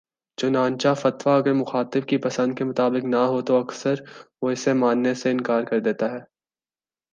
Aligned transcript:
چنانچہ 0.37 0.93
فتویٰ 0.97 1.37
اگر 1.37 1.53
مخاطب 1.53 2.07
کی 2.07 2.17
پسند 2.17 2.57
کے 2.57 2.63
مطابق 2.63 3.05
نہ 3.05 3.21
ہو 3.25 3.41
تو 3.41 3.59
اکثر 3.59 4.01
وہ 4.41 4.49
اسے 4.49 4.73
ماننے 4.73 5.13
سے 5.13 5.31
انکار 5.31 5.63
کر 5.63 5.79
دیتا 5.79 6.11
ہے 6.11 6.19